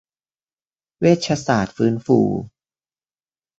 [0.99, 2.17] เวชศาสตร์ฟื้นฟู